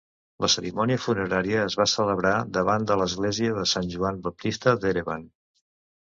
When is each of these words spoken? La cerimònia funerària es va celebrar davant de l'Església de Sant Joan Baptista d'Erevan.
La 0.43 0.47
cerimònia 0.51 1.01
funerària 1.03 1.59
es 1.65 1.75
va 1.81 1.87
celebrar 1.91 2.31
davant 2.57 2.89
de 2.93 2.99
l'Església 3.03 3.59
de 3.59 3.67
Sant 3.75 3.87
Joan 3.93 4.19
Baptista 4.27 4.77
d'Erevan. 4.83 5.31